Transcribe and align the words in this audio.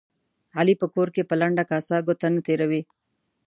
علي 0.57 0.75
په 0.81 0.87
کور 0.93 1.07
کې 1.15 1.23
په 1.29 1.35
لنده 1.41 1.63
کاسه 1.69 1.95
ګوته 2.07 2.27
نه 2.35 2.41
تېروي. 2.45 2.81